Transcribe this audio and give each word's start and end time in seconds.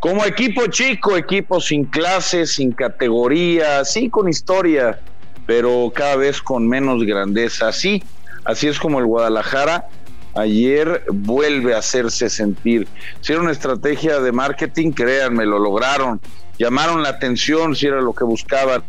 Como 0.00 0.24
equipo 0.24 0.66
chico, 0.66 1.14
equipo 1.14 1.60
sin 1.60 1.84
clase, 1.84 2.46
sin 2.46 2.72
categoría, 2.72 3.84
sí 3.84 4.08
con 4.08 4.30
historia, 4.30 4.98
pero 5.46 5.92
cada 5.94 6.16
vez 6.16 6.40
con 6.40 6.66
menos 6.66 7.04
grandeza. 7.04 7.70
Sí, 7.70 8.02
así 8.46 8.66
es 8.66 8.78
como 8.78 8.98
el 8.98 9.04
Guadalajara 9.04 9.88
ayer 10.34 11.04
vuelve 11.12 11.74
a 11.74 11.78
hacerse 11.78 12.30
sentir. 12.30 12.88
Si 13.20 13.32
era 13.32 13.42
una 13.42 13.52
estrategia 13.52 14.20
de 14.20 14.32
marketing, 14.32 14.92
créanme, 14.92 15.44
lo 15.44 15.58
lograron. 15.58 16.20
Llamaron 16.58 17.02
la 17.02 17.10
atención 17.10 17.74
si 17.76 17.86
era 17.86 18.00
lo 18.00 18.14
que 18.14 18.24
buscaban. 18.24 18.82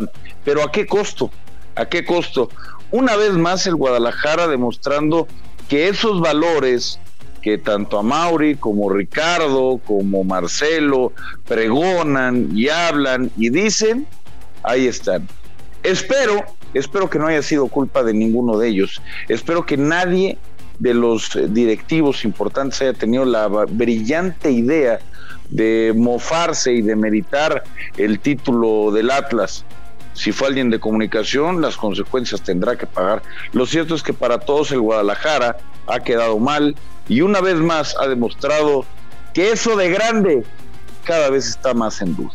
Pero 0.45 0.63
¿a 0.63 0.71
qué 0.71 0.85
costo? 0.85 1.29
¿A 1.75 1.85
qué 1.85 2.05
costo? 2.05 2.49
Una 2.91 3.15
vez 3.15 3.31
más 3.33 3.67
el 3.67 3.75
Guadalajara 3.75 4.47
demostrando 4.47 5.27
que 5.67 5.87
esos 5.87 6.21
valores 6.21 6.99
que 7.41 7.57
tanto 7.57 7.97
a 7.97 8.03
Mauri 8.03 8.55
como 8.55 8.89
Ricardo, 8.89 9.79
como 9.85 10.23
Marcelo 10.23 11.13
pregonan 11.47 12.49
y 12.53 12.69
hablan 12.69 13.31
y 13.38 13.49
dicen, 13.49 14.07
ahí 14.63 14.88
están. 14.88 15.27
Espero, 15.83 16.43
espero 16.73 17.09
que 17.09 17.19
no 17.19 17.27
haya 17.27 17.41
sido 17.41 17.67
culpa 17.67 18.03
de 18.03 18.13
ninguno 18.13 18.57
de 18.57 18.69
ellos. 18.69 19.02
Espero 19.27 19.66
que 19.66 19.77
nadie 19.77 20.38
de 20.80 20.93
los 20.93 21.38
directivos 21.49 22.25
importantes 22.25 22.81
haya 22.81 22.93
tenido 22.93 23.25
la 23.25 23.47
brillante 23.47 24.52
idea 24.52 24.99
de 25.49 25.94
mofarse 25.95 26.73
y 26.73 26.81
de 26.81 26.95
meritar 26.95 27.63
el 27.97 28.19
título 28.19 28.91
del 28.91 29.11
Atlas. 29.11 29.66
Si 30.13 30.31
fue 30.31 30.47
alguien 30.47 30.69
de 30.69 30.80
comunicación, 30.80 31.61
las 31.61 31.77
consecuencias 31.77 32.41
tendrá 32.41 32.75
que 32.75 32.85
pagar. 32.85 33.21
Lo 33.53 33.66
cierto 33.66 33.95
es 33.95 34.03
que 34.03 34.13
para 34.13 34.39
todos 34.39 34.71
el 34.71 34.81
Guadalajara 34.81 35.58
ha 35.88 35.99
quedado 35.99 36.38
mal 36.38 36.75
y 37.11 37.20
una 37.20 37.41
vez 37.41 37.57
más 37.57 37.93
ha 37.99 38.07
demostrado 38.07 38.85
que 39.33 39.52
eso 39.52 39.75
de 39.75 39.89
grande 39.89 40.45
cada 41.03 41.29
vez 41.29 41.45
está 41.45 41.73
más 41.73 42.02
en 42.02 42.15
duda. 42.15 42.31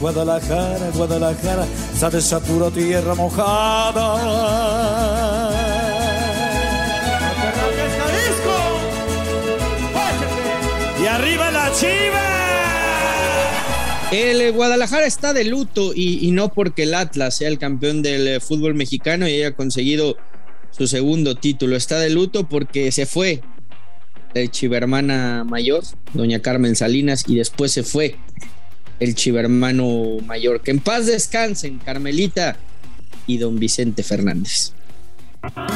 Guadalajara, 0.00 0.90
Guadalajara, 0.94 1.66
sabes 1.94 2.34
pura 2.48 2.70
tierra 2.70 3.14
mojada. 3.14 4.18
Y 10.98 11.06
arriba 11.06 11.50
la 11.50 11.70
chiva. 11.74 12.22
El 14.10 14.52
Guadalajara 14.52 15.04
está 15.04 15.34
de 15.34 15.44
luto 15.44 15.92
y, 15.94 16.26
y, 16.26 16.30
no 16.30 16.48
porque 16.50 16.84
el 16.84 16.94
Atlas 16.94 17.36
sea 17.36 17.48
el 17.48 17.58
campeón 17.58 18.00
del 18.00 18.40
fútbol 18.40 18.74
mexicano 18.74 19.28
y 19.28 19.34
haya 19.34 19.54
conseguido 19.54 20.16
su 20.70 20.86
segundo 20.86 21.34
título. 21.34 21.76
Está 21.76 21.98
de 21.98 22.08
luto 22.08 22.48
porque 22.48 22.90
se 22.90 23.04
fue 23.04 23.42
chivermana 24.50 25.44
mayor, 25.44 25.84
doña 26.14 26.40
Carmen 26.40 26.76
Salinas, 26.76 27.24
y 27.26 27.36
después 27.36 27.72
se 27.72 27.82
fue 27.82 28.16
el 29.00 29.14
chivermano 29.14 30.18
mayor. 30.26 30.60
Que 30.62 30.70
en 30.70 30.80
paz 30.80 31.06
descansen, 31.06 31.78
Carmelita 31.78 32.56
y 33.26 33.38
don 33.38 33.58
Vicente 33.58 34.02
Fernández. 34.02 34.72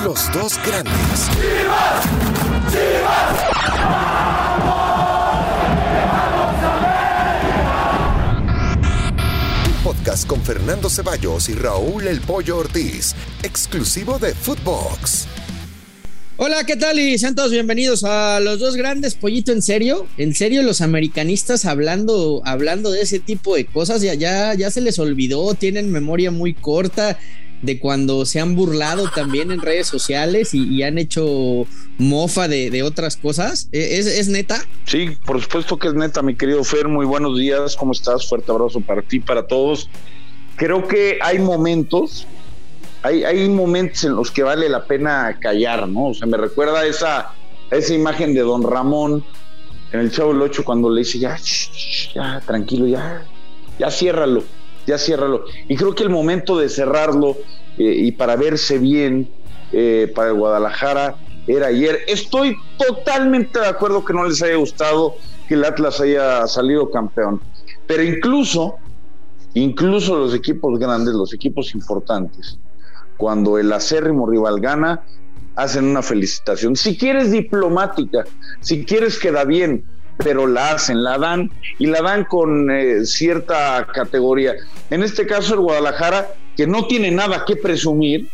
Los 0.04 0.32
dos 0.32 0.58
grandes. 0.64 1.30
podcast 9.82 10.28
con 10.28 10.42
Fernando 10.42 10.90
Ceballos 10.90 11.48
y 11.48 11.54
Raúl 11.54 12.06
El 12.06 12.20
Pollo 12.20 12.58
Ortiz, 12.58 13.14
exclusivo 13.42 14.18
de 14.18 14.34
Footbox. 14.34 15.26
Hola, 16.38 16.64
¿qué 16.64 16.76
tal? 16.76 16.98
Y 16.98 17.16
sean 17.16 17.34
todos 17.34 17.50
bienvenidos 17.50 18.04
a 18.04 18.40
los 18.40 18.58
dos 18.58 18.76
grandes 18.76 19.14
pollito 19.14 19.52
en 19.52 19.62
serio. 19.62 20.06
En 20.18 20.34
serio, 20.34 20.62
los 20.62 20.82
americanistas 20.82 21.64
hablando, 21.64 22.42
hablando 22.44 22.90
de 22.90 23.00
ese 23.00 23.20
tipo 23.20 23.56
de 23.56 23.64
cosas, 23.64 24.02
ya, 24.02 24.12
ya, 24.14 24.70
se 24.70 24.82
les 24.82 24.98
olvidó, 24.98 25.54
tienen 25.54 25.90
memoria 25.90 26.30
muy 26.30 26.52
corta 26.52 27.18
de 27.62 27.80
cuando 27.80 28.26
se 28.26 28.38
han 28.38 28.54
burlado 28.54 29.10
también 29.14 29.50
en 29.50 29.62
redes 29.62 29.86
sociales 29.86 30.52
y, 30.52 30.82
han 30.82 30.98
hecho 30.98 31.66
mofa 31.96 32.48
de, 32.48 32.82
otras 32.82 33.16
cosas. 33.16 33.70
¿E, 33.72 33.96
¿Es, 33.98 34.06
¿Es, 34.06 34.28
neta? 34.28 34.62
Sí, 34.84 35.12
por 35.24 35.40
supuesto 35.40 35.78
que 35.78 35.88
es 35.88 35.94
neta, 35.94 36.20
mi 36.20 36.34
querido 36.34 36.62
Fer. 36.64 36.86
Muy 36.86 37.06
buenos 37.06 37.38
días, 37.38 37.76
¿cómo 37.76 37.92
estás? 37.92 38.28
Fuerte 38.28 38.52
abrazo 38.52 38.82
para 38.82 39.00
ti, 39.00 39.20
para 39.20 39.46
todos. 39.46 39.88
Creo 40.56 40.86
que 40.86 41.18
hay 41.22 41.38
momentos 41.38 42.26
hay, 43.02 43.48
momentos 43.48 44.04
en 44.04 44.16
los 44.16 44.30
que 44.30 44.42
vale 44.42 44.68
la 44.68 44.84
pena 44.84 45.38
callar, 45.40 45.88
¿no? 45.88 46.08
O 46.08 46.14
sea, 46.14 46.26
me 46.26 46.36
recuerda 46.36 46.84
esa, 46.86 47.32
esa 47.70 47.94
imagen 47.94 48.34
de 48.34 48.40
don 48.40 48.62
Ramón 48.62 49.24
en 49.92 50.00
el 50.00 50.10
Chavo 50.10 50.32
del 50.32 50.42
Ocho 50.42 50.64
cuando 50.64 50.90
le 50.90 51.00
dice, 51.00 51.18
ya, 51.18 51.36
ya, 52.14 52.40
tranquilo, 52.44 52.86
ya, 52.86 53.22
ya 53.78 53.90
ciérralo, 53.90 54.42
ya 54.86 54.98
ciérralo. 54.98 55.44
Y 55.68 55.76
creo 55.76 55.94
que 55.94 56.02
el 56.02 56.10
momento 56.10 56.58
de 56.58 56.68
cerrarlo 56.68 57.36
eh, 57.78 57.94
y 57.96 58.12
para 58.12 58.36
verse 58.36 58.78
bien 58.78 59.28
eh, 59.72 60.10
para 60.14 60.28
el 60.28 60.34
Guadalajara 60.34 61.16
era 61.46 61.68
ayer. 61.68 62.00
Estoy 62.08 62.56
totalmente 62.78 63.58
de 63.58 63.66
acuerdo 63.66 64.04
que 64.04 64.12
no 64.12 64.24
les 64.24 64.42
haya 64.42 64.56
gustado 64.56 65.16
que 65.48 65.54
el 65.54 65.64
Atlas 65.64 66.00
haya 66.00 66.46
salido 66.46 66.90
campeón, 66.90 67.40
pero 67.86 68.02
incluso, 68.02 68.76
incluso 69.54 70.16
los 70.16 70.34
equipos 70.34 70.78
grandes, 70.78 71.14
los 71.14 71.32
equipos 71.32 71.74
importantes, 71.74 72.58
cuando 73.16 73.58
el 73.58 73.72
acérrimo 73.72 74.28
rival 74.28 74.60
gana, 74.60 75.02
hacen 75.54 75.84
una 75.84 76.02
felicitación. 76.02 76.76
Si 76.76 76.96
quieres 76.96 77.30
diplomática, 77.30 78.24
si 78.60 78.84
quieres 78.84 79.18
queda 79.18 79.44
bien, 79.44 79.84
pero 80.18 80.46
la 80.46 80.72
hacen, 80.72 81.02
la 81.02 81.18
dan 81.18 81.50
y 81.78 81.86
la 81.86 82.02
dan 82.02 82.24
con 82.24 82.70
eh, 82.70 83.04
cierta 83.04 83.86
categoría. 83.92 84.54
En 84.90 85.02
este 85.02 85.26
caso 85.26 85.54
el 85.54 85.60
Guadalajara, 85.60 86.28
que 86.56 86.66
no 86.66 86.86
tiene 86.86 87.10
nada 87.10 87.44
que 87.46 87.56
presumir, 87.56 88.28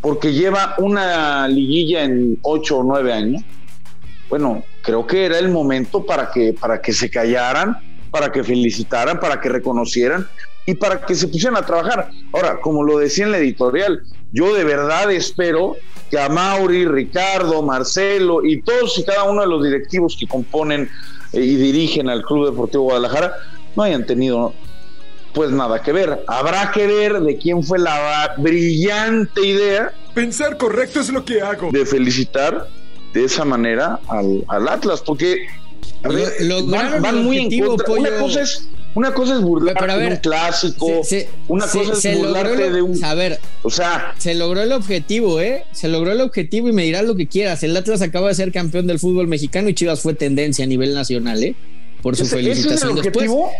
porque 0.00 0.32
lleva 0.32 0.74
una 0.78 1.46
liguilla 1.48 2.02
en 2.04 2.38
ocho 2.42 2.78
o 2.78 2.84
nueve 2.84 3.12
años. 3.12 3.42
Bueno, 4.28 4.64
creo 4.82 5.06
que 5.06 5.26
era 5.26 5.38
el 5.38 5.50
momento 5.50 6.04
para 6.04 6.30
que, 6.30 6.54
para 6.58 6.80
que 6.80 6.92
se 6.92 7.10
callaran, 7.10 7.76
para 8.10 8.32
que 8.32 8.42
felicitaran, 8.42 9.20
para 9.20 9.40
que 9.40 9.48
reconocieran, 9.48 10.26
y 10.66 10.74
para 10.74 11.00
que 11.00 11.14
se 11.14 11.28
pusieran 11.28 11.56
a 11.56 11.66
trabajar. 11.66 12.10
Ahora, 12.32 12.60
como 12.60 12.82
lo 12.82 12.98
decía 12.98 13.24
en 13.24 13.32
la 13.32 13.38
editorial, 13.38 14.02
yo 14.32 14.54
de 14.54 14.64
verdad 14.64 15.10
espero 15.10 15.76
que 16.10 16.18
a 16.18 16.28
Mauri, 16.28 16.86
Ricardo, 16.86 17.62
Marcelo 17.62 18.44
y 18.44 18.62
todos 18.62 18.98
y 18.98 19.04
cada 19.04 19.24
uno 19.24 19.40
de 19.40 19.46
los 19.46 19.64
directivos 19.64 20.16
que 20.18 20.26
componen 20.26 20.88
eh, 21.32 21.40
y 21.40 21.56
dirigen 21.56 22.08
al 22.08 22.22
Club 22.22 22.50
Deportivo 22.50 22.84
Guadalajara 22.84 23.34
no 23.74 23.82
hayan 23.82 24.06
tenido 24.06 24.52
pues 25.32 25.50
nada 25.50 25.82
que 25.82 25.92
ver. 25.92 26.24
Habrá 26.26 26.70
que 26.72 26.86
ver 26.86 27.20
de 27.20 27.38
quién 27.38 27.62
fue 27.62 27.78
la 27.78 28.34
brillante 28.36 29.44
idea. 29.44 29.92
Pensar 30.14 30.58
correcto 30.58 31.00
es 31.00 31.10
lo 31.10 31.24
que 31.24 31.40
hago. 31.40 31.70
De 31.72 31.86
felicitar 31.86 32.68
de 33.14 33.24
esa 33.24 33.44
manera 33.44 33.98
al, 34.08 34.68
Atlas, 34.68 35.00
porque 35.00 35.46
van, 36.02 37.24
muy 37.24 37.38
en 37.38 37.66
contra. 37.66 37.92
Una 37.94 38.18
cosa 38.18 38.42
es 38.42 38.68
una 38.94 39.14
cosa 39.14 39.34
es 39.34 39.40
burlarte 39.40 39.86
de 39.86 40.06
un 40.08 40.16
clásico, 40.16 41.02
una 41.48 41.66
cosa 41.66 42.10
es 42.10 42.18
burlarte 42.18 42.70
de 42.70 42.82
un. 42.82 43.04
A 43.04 43.14
ver, 43.14 43.40
o 43.62 43.70
sea. 43.70 44.14
Se 44.18 44.34
logró 44.34 44.62
el 44.62 44.72
objetivo, 44.72 45.40
¿eh? 45.40 45.64
Se 45.72 45.88
logró 45.88 46.12
el 46.12 46.20
objetivo 46.20 46.68
y 46.68 46.72
me 46.72 46.82
dirás 46.82 47.04
lo 47.04 47.14
que 47.14 47.26
quieras. 47.26 47.62
El 47.62 47.76
Atlas 47.76 48.02
acaba 48.02 48.28
de 48.28 48.34
ser 48.34 48.52
campeón 48.52 48.86
del 48.86 48.98
fútbol 48.98 49.28
mexicano 49.28 49.68
y 49.68 49.74
Chivas 49.74 50.00
fue 50.00 50.14
tendencia 50.14 50.64
a 50.64 50.68
nivel 50.68 50.94
nacional, 50.94 51.42
¿eh? 51.42 51.54
Por 52.02 52.16
su 52.16 52.26
felicitación. 52.26 52.74
¿Ese 52.74 52.74
es 52.74 52.82
el 52.82 52.98
objetivo? 52.98 53.50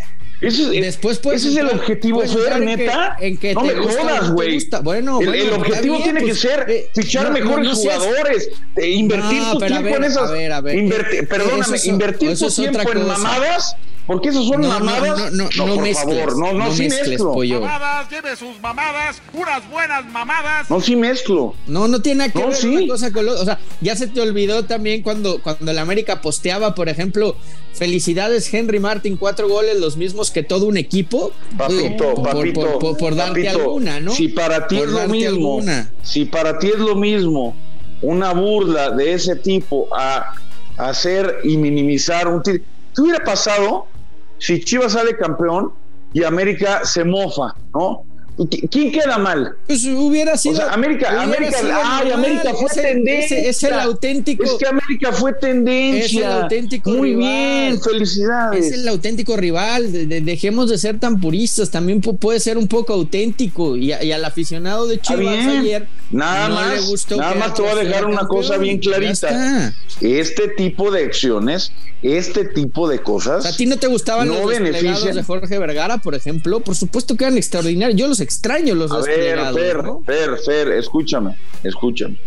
Ese, 0.41 0.63
Después 0.81 1.21
ese 1.23 1.49
es 1.49 1.55
el 1.55 1.69
objetivo, 1.69 2.27
ser, 2.27 2.59
neta. 2.59 3.15
En 3.19 3.37
que, 3.37 3.55
no 3.55 3.63
me 3.63 3.73
jodas, 3.75 4.31
güey. 4.31 4.59
Bueno, 4.83 5.21
el, 5.21 5.53
objetivo 5.53 6.03
tiene 6.03 6.19
que 6.19 6.27
pues, 6.27 6.39
ser 6.39 6.65
eh, 6.69 6.89
fichar 6.93 7.31
mejores 7.31 7.69
jugadores, 7.69 8.49
eh, 8.75 8.89
invertir 8.89 9.41
tu 9.51 9.59
tiempo 9.59 9.95
en 9.95 10.03
esas. 10.03 10.29
A 10.29 10.33
ver, 10.33 10.51
a 10.51 10.61
ver, 10.61 11.27
perdóname, 11.27 11.77
invertir 11.85 12.37
tu 12.37 12.49
tiempo 12.49 12.91
en 12.91 13.07
mamadas 13.07 13.77
porque 14.05 14.29
esos 14.29 14.47
son 14.47 14.61
mamadas. 14.61 15.31
No, 15.31 15.49
no, 15.55 15.65
no, 15.65 15.75
no, 15.75 15.75
por 15.75 15.93
favor, 15.93 16.37
no, 16.37 16.53
no, 16.53 16.71
sí 16.73 16.89
mezclo. 16.89 17.33
Mamadas, 17.35 18.09
lleve 18.09 18.35
sus 18.35 18.59
mamadas, 18.59 19.21
unas 19.33 19.69
buenas 19.69 20.05
mamadas. 20.05 20.69
No, 20.69 20.81
sí 20.81 20.95
mezclo. 20.95 21.55
No, 21.67 21.87
no 21.87 22.01
tiene 22.01 22.19
nada 22.19 22.31
que 22.31 22.39
ver 22.39 22.65
una 22.65 22.87
cosa 22.87 23.11
con 23.11 23.25
lo, 23.25 23.39
O 23.39 23.45
sea, 23.45 23.59
ya 23.81 23.95
se 23.95 24.07
te 24.07 24.19
olvidó 24.19 24.65
también 24.65 25.03
cuando, 25.03 25.41
cuando 25.41 25.71
el 25.71 25.79
América 25.79 26.21
posteaba, 26.21 26.75
por 26.75 26.89
ejemplo, 26.89 27.35
felicidades 27.73 28.53
Henry 28.53 28.79
Martin, 28.79 29.15
cuatro 29.15 29.47
goles, 29.47 29.79
los 29.79 29.95
mismos 29.95 30.31
que 30.31 30.43
todo 30.43 30.65
un 30.65 30.77
equipo. 30.77 31.31
Papito, 31.57 32.15
papito. 32.15 32.79
Por, 32.79 33.15
darte 33.15 33.47
alguna, 33.47 33.99
¿no? 33.99 34.11
Si 34.11 34.27
para 34.27 34.67
ti 34.67 34.79
es 34.79 34.89
lo 34.89 35.07
mismo, 35.07 35.61
si 36.01 36.25
para 36.25 36.59
ti 36.59 36.67
es 36.67 36.79
lo 36.79 36.95
mismo 36.95 37.55
una 38.01 38.33
burla 38.33 38.91
de 38.91 39.13
ese 39.13 39.37
tipo 39.37 39.87
a 39.95 40.33
hacer 40.77 41.39
y 41.45 41.55
minimizar 41.55 42.27
un 42.27 42.41
¿Qué 42.43 43.01
hubiera 43.01 43.23
pasado 43.23 43.87
si 44.37 44.63
Chivas 44.63 44.93
sale 44.93 45.15
campeón 45.15 45.73
y 46.11 46.23
América 46.23 46.85
se 46.85 47.03
mofa, 47.03 47.55
¿no? 47.73 48.05
¿Quién 48.71 48.91
queda 48.91 49.17
mal? 49.19 49.55
Pues 49.67 49.85
hubiera 49.85 50.35
sido. 50.37 50.61
América, 50.69 51.21
América, 51.21 51.57
ay, 51.83 52.11
América 52.11 52.53
fue 52.53 52.69
tendencia. 52.69 53.37
Es 53.37 53.63
el, 53.63 53.73
auténtico. 53.73 54.43
Es 54.43 54.53
que 54.53 54.67
América 54.67 55.11
fue 55.11 55.33
tendencia. 55.33 56.05
Es 56.05 56.13
el 56.13 56.41
auténtico 56.41 56.89
Muy 56.91 57.15
bien, 57.15 57.79
felicidades. 57.79 58.65
Es 58.65 58.73
el 58.73 58.87
auténtico 58.87 59.37
rival. 59.37 59.91
dejemos 60.07 60.69
de 60.69 60.79
ser 60.79 60.99
tan 60.99 61.21
puristas. 61.21 61.69
También 61.69 62.01
puede 62.01 62.39
ser 62.39 62.57
un 62.57 62.67
poco 62.67 62.93
auténtico. 62.93 63.77
Y, 63.77 63.91
al 63.91 64.25
aficionado 64.25 64.87
de 64.87 64.99
Chivas 64.99 65.47
ayer. 65.47 65.87
Nada 66.09 66.49
más. 66.49 67.07
nada 67.11 67.35
más 67.35 67.53
te 67.53 67.61
voy 67.61 67.71
a 67.71 67.75
dejar 67.75 68.05
una 68.05 68.27
cosa 68.27 68.57
bien 68.57 68.79
clarita. 68.79 69.73
Este 70.01 70.47
tipo 70.49 70.91
de 70.91 71.05
acciones, 71.05 71.71
este 72.01 72.45
tipo 72.45 72.89
de 72.89 72.99
cosas. 72.99 73.45
¿A 73.45 73.55
ti 73.55 73.65
no 73.65 73.77
te 73.77 73.87
gustaban 73.87 74.27
los 74.27 74.49
desplegados 74.49 75.15
de 75.15 75.23
Jorge 75.23 75.57
Vergara, 75.57 75.99
por 75.99 76.15
ejemplo? 76.15 76.59
Por 76.59 76.75
supuesto 76.75 77.15
que 77.15 77.25
eran 77.25 77.37
extraordinarios. 77.37 77.99
Yo 77.99 78.07
los 78.07 78.19
extraño 78.23 78.75
los 78.75 78.91
A 78.91 78.99
ver, 79.01 79.39
Fer, 79.53 79.83
Fer, 80.05 80.37
Fer, 80.37 80.71
escúchame, 80.73 81.37
escúchame. 81.63 82.17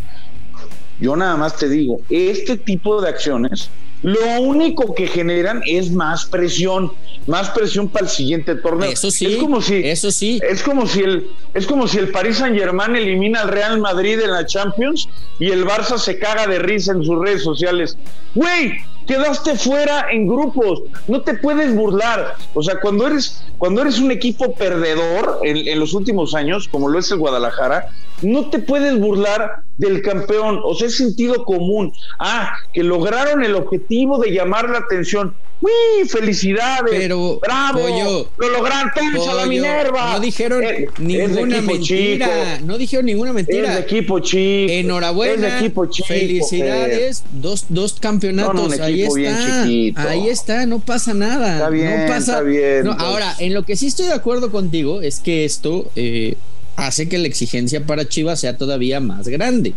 Yo 1.01 1.15
nada 1.17 1.37
más 1.37 1.57
te 1.57 1.69
digo, 1.69 2.01
este 2.09 2.57
tipo 2.57 3.01
de 3.03 3.11
acciones 3.11 3.71
lo 4.03 4.41
único 4.41 4.95
que 4.95 5.07
generan 5.07 5.63
es 5.67 5.91
más 5.91 6.27
presión, 6.27 6.93
más 7.27 7.51
presión 7.51 7.89
para 7.89 8.05
el 8.07 8.11
siguiente 8.11 8.55
torneo. 8.55 8.91
Eso 8.91 9.11
sí. 9.11 9.27
Es 9.27 9.37
como 9.39 9.61
si, 9.63 9.75
eso 9.77 10.11
sí. 10.11 10.39
Es 10.49 10.63
como 10.63 10.87
si 10.87 11.01
el, 11.01 11.29
es 11.55 11.67
como 11.67 11.89
si 11.89 11.99
el 11.99 12.11
Paris 12.11 12.37
Saint 12.37 12.57
Germain 12.57 12.95
elimina 12.95 13.43
al 13.43 13.49
Real 13.49 13.81
Madrid 13.81 14.21
en 14.21 14.31
la 14.31 14.45
Champions 14.47 15.09
y 15.39 15.51
el 15.51 15.65
Barça 15.65 15.99
se 15.99 16.19
caga 16.19 16.47
de 16.47 16.59
risa 16.59 16.93
en 16.93 17.03
sus 17.03 17.19
redes 17.19 17.43
sociales. 17.43 17.97
Güey, 18.35 18.75
quedaste 19.06 19.56
fuera 19.56 20.06
en 20.11 20.26
grupos, 20.26 20.82
no 21.08 21.23
te 21.23 21.35
puedes 21.35 21.75
burlar. 21.75 22.35
O 22.55 22.62
sea, 22.62 22.81
cuando 22.81 23.06
eres, 23.06 23.44
cuando 23.58 23.82
eres 23.82 23.99
un 23.99 24.11
equipo 24.11 24.55
perdedor 24.55 25.41
en, 25.43 25.69
en 25.69 25.81
los 25.81 25.94
últimos 25.94 26.35
años, 26.35 26.69
como 26.69 26.88
lo 26.88 26.99
es 26.99 27.11
el 27.11 27.19
Guadalajara, 27.19 27.88
no 28.23 28.50
te 28.50 28.58
puedes 28.58 28.99
burlar 28.99 29.66
del 29.78 30.02
campeón, 30.02 30.61
o 30.64 30.75
sea, 30.75 30.88
es 30.88 30.96
sentido 30.96 31.44
común. 31.44 31.93
Ah, 32.19 32.56
que 32.73 32.82
lograron 32.82 33.44
el 33.44 33.55
objetivo 33.55 34.19
de 34.19 34.32
llamar 34.32 34.70
la 34.70 34.78
atención. 34.78 35.34
¡Uy! 35.61 36.06
¡Felicidades! 36.06 36.93
Pero, 36.94 37.40
¡Bravo! 37.40 38.28
¡Lo 38.37 38.50
lograron! 38.50 38.90
¡Tensa 38.94 39.34
la 39.34 39.46
Minerva! 39.46 40.12
No 40.12 40.20
dijeron 40.20 40.62
ninguna 40.99 41.62
mentira. 41.62 42.61
No 42.62 42.76
dijeron 42.76 43.06
ninguna 43.06 43.32
mentira. 43.32 43.70
Es 43.70 43.75
de 43.76 43.81
equipo 43.81 44.19
chico. 44.20 44.73
Enhorabuena. 44.73 45.34
Es 45.34 45.40
de 45.40 45.58
equipo 45.58 45.87
chico. 45.87 46.08
Felicidades. 46.08 47.25
Dos, 47.32 47.67
dos 47.70 47.94
campeonatos. 47.99 48.78
Ahí 48.81 49.02
está. 49.02 50.11
Ahí 50.11 50.28
está. 50.28 50.67
No 50.67 50.81
pasa 50.81 51.14
nada. 51.14 51.55
Está 51.55 51.70
bien. 51.70 52.02
No 52.02 52.06
pasa. 52.06 52.32
Está 52.32 52.43
bien. 52.43 52.88
ahora, 52.99 53.34
en 53.38 53.55
lo 53.55 53.62
que 53.62 53.76
sí 53.76 53.87
estoy 53.87 54.06
de 54.06 54.14
acuerdo 54.14 54.50
contigo 54.50 55.00
es 55.00 55.20
que 55.20 55.44
esto. 55.46 55.90
Eh, 55.96 56.37
hace 56.76 57.08
que 57.08 57.19
la 57.19 57.26
exigencia 57.26 57.84
para 57.84 58.08
Chivas 58.08 58.40
sea 58.40 58.56
todavía 58.56 59.00
más 59.00 59.28
grande, 59.28 59.75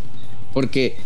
porque 0.54 0.98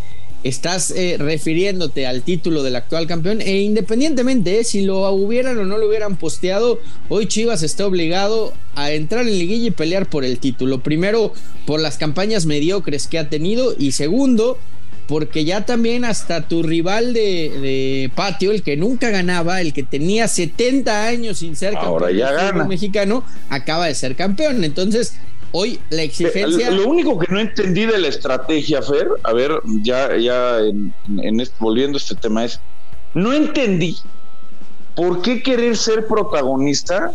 estás 0.44 0.92
eh, 0.92 1.16
refiriéndote 1.18 2.06
al 2.06 2.22
título 2.22 2.64
del 2.64 2.76
actual 2.76 3.08
campeón 3.08 3.40
e 3.42 3.62
independientemente 3.62 4.52
de 4.52 4.64
si 4.64 4.82
lo 4.82 5.10
hubieran 5.12 5.58
o 5.58 5.64
no 5.64 5.78
lo 5.78 5.88
hubieran 5.88 6.18
posteado, 6.18 6.80
hoy 7.10 7.28
Chivas 7.28 7.64
está 7.64 7.88
obligado 7.88 8.54
a 8.76 8.92
entrar 8.92 9.26
en 9.26 9.40
liguilla 9.40 9.68
y 9.68 9.72
pelear 9.72 10.10
por 10.10 10.26
el 10.26 10.40
título. 10.40 10.84
Primero, 10.84 11.34
por 11.66 11.80
las 11.80 11.98
campañas 11.98 12.46
mediocres 12.46 13.08
que 13.08 13.20
ha 13.20 13.30
tenido 13.30 13.74
y 13.78 13.94
segundo, 13.94 14.58
porque 15.08 15.46
ya 15.46 15.66
también 15.66 16.06
hasta 16.06 16.48
tu 16.48 16.64
rival 16.64 17.14
de, 17.14 18.12
patio, 18.16 18.52
el 18.52 18.64
que 18.64 18.78
nunca 18.78 19.10
ganaba, 19.10 19.62
el 19.62 19.74
que 19.74 19.84
tenía 19.84 20.28
70 20.28 21.08
años 21.08 21.40
sin 21.40 21.56
ser 21.56 21.74
campeón 21.74 22.68
mexicano, 22.68 23.24
acaba 23.50 23.88
de 23.88 23.96
ser 23.96 24.16
campeón. 24.16 24.64
Entonces, 24.64 25.16
Hoy 25.56 25.80
la 25.92 26.02
exigencia. 26.02 26.72
Lo 26.72 26.88
único 26.88 27.20
que 27.20 27.32
no 27.32 27.40
entendí 27.40 27.86
de 27.86 28.00
la 28.00 28.08
estrategia, 28.08 28.82
Fer, 28.82 29.08
a 29.22 29.34
ver, 29.34 29.52
ya, 29.84 30.18
ya 30.18 30.58
en, 30.60 30.94
volviendo 31.60 31.98
a 31.98 32.02
este 32.02 32.16
tema, 32.16 32.44
es. 32.44 32.60
No 33.14 33.32
entendí 33.32 33.96
por 34.96 35.22
qué 35.22 35.44
querer 35.44 35.78
ser 35.78 36.08
protagonista 36.08 37.14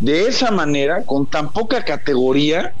de 0.00 0.26
esa 0.26 0.50
manera, 0.50 1.04
con 1.04 1.24
tan 1.24 1.50
poca 1.50 1.82
categoría, 1.86 2.74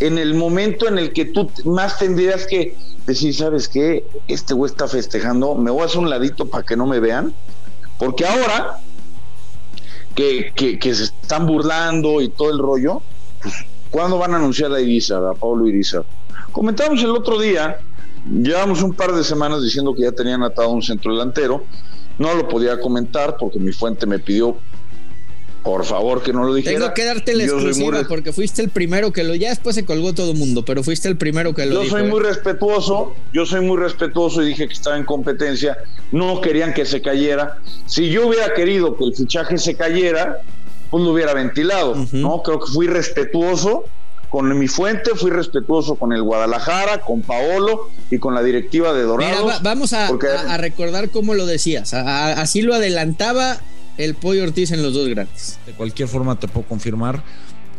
en 0.00 0.18
el 0.18 0.34
momento 0.34 0.86
en 0.86 0.98
el 0.98 1.14
que 1.14 1.24
tú 1.24 1.50
más 1.64 1.98
tendrías 1.98 2.46
que 2.46 2.76
decir, 3.06 3.34
¿sabes 3.34 3.66
qué? 3.66 4.04
Este 4.28 4.52
güey 4.52 4.70
está 4.70 4.88
festejando, 4.88 5.54
me 5.54 5.70
voy 5.70 5.82
a 5.82 5.86
hacer 5.86 6.00
un 6.00 6.10
ladito 6.10 6.44
para 6.50 6.64
que 6.64 6.76
no 6.76 6.84
me 6.84 7.00
vean, 7.00 7.32
porque 7.98 8.26
ahora 8.26 8.78
que, 10.14 10.78
se 10.82 11.04
están 11.04 11.46
burlando 11.46 12.20
y 12.20 12.28
todo 12.28 12.50
el 12.50 12.58
rollo, 12.58 13.02
pues, 13.42 13.54
¿cuándo 13.90 14.18
van 14.18 14.34
a 14.34 14.36
anunciar 14.36 14.72
a 14.72 14.80
Irizar, 14.80 15.24
a 15.24 15.34
Pablo 15.34 15.66
Irizar? 15.66 16.04
Comentamos 16.52 17.02
el 17.02 17.10
otro 17.10 17.38
día, 17.38 17.78
llevamos 18.30 18.82
un 18.82 18.94
par 18.94 19.12
de 19.12 19.24
semanas 19.24 19.62
diciendo 19.62 19.94
que 19.94 20.02
ya 20.02 20.12
tenían 20.12 20.42
atado 20.42 20.70
un 20.70 20.82
centro 20.82 21.12
delantero, 21.12 21.64
no 22.18 22.34
lo 22.34 22.48
podía 22.48 22.80
comentar 22.80 23.36
porque 23.36 23.58
mi 23.58 23.72
fuente 23.72 24.06
me 24.06 24.18
pidió 24.18 24.56
por 25.64 25.86
favor, 25.86 26.22
que 26.22 26.32
no 26.32 26.44
lo 26.44 26.54
dijera. 26.54 26.78
Tengo 26.78 26.94
que 26.94 27.04
darte 27.06 27.34
la 27.34 27.44
exclusiva 27.44 28.02
porque 28.06 28.32
fuiste 28.32 28.60
el 28.60 28.68
primero 28.68 29.12
que 29.12 29.24
lo. 29.24 29.34
Ya 29.34 29.48
después 29.48 29.74
se 29.74 29.86
colgó 29.86 30.12
todo 30.12 30.32
el 30.32 30.36
mundo, 30.36 30.62
pero 30.62 30.84
fuiste 30.84 31.08
el 31.08 31.16
primero 31.16 31.54
que 31.54 31.64
lo 31.64 31.82
Yo 31.82 31.90
soy 31.90 32.02
muy 32.02 32.20
¿eh? 32.20 32.24
respetuoso, 32.24 33.16
yo 33.32 33.46
soy 33.46 33.62
muy 33.62 33.78
respetuoso 33.78 34.42
y 34.42 34.48
dije 34.48 34.68
que 34.68 34.74
estaba 34.74 34.98
en 34.98 35.04
competencia. 35.04 35.78
No 36.12 36.42
querían 36.42 36.74
que 36.74 36.84
se 36.84 37.00
cayera. 37.00 37.56
Si 37.86 38.10
yo 38.10 38.28
hubiera 38.28 38.52
querido 38.52 38.94
que 38.94 39.04
el 39.04 39.14
fichaje 39.14 39.56
se 39.56 39.74
cayera, 39.74 40.42
pues 40.90 41.02
lo 41.02 41.12
hubiera 41.12 41.32
ventilado, 41.32 41.96
¿no? 42.12 42.42
Creo 42.42 42.60
que 42.60 42.70
fui 42.70 42.86
respetuoso 42.86 43.84
con 44.28 44.58
mi 44.58 44.68
fuente, 44.68 45.12
fui 45.14 45.30
respetuoso 45.30 45.94
con 45.94 46.12
el 46.12 46.22
Guadalajara, 46.22 47.00
con 47.00 47.22
Paolo 47.22 47.88
y 48.10 48.18
con 48.18 48.34
la 48.34 48.42
directiva 48.42 48.92
de 48.92 49.04
Dorado. 49.04 49.50
vamos 49.62 49.94
a, 49.94 50.10
recordar 50.58 51.08
cómo 51.08 51.32
lo 51.32 51.46
decías. 51.46 51.94
así 51.94 52.60
lo 52.60 52.74
adelantaba 52.74 53.60
el 53.98 54.14
Pollo 54.14 54.44
Ortiz 54.44 54.70
en 54.72 54.82
los 54.82 54.94
dos 54.94 55.08
grandes. 55.08 55.58
De 55.66 55.72
cualquier 55.72 56.08
forma 56.08 56.38
te 56.38 56.48
puedo 56.48 56.66
confirmar 56.66 57.22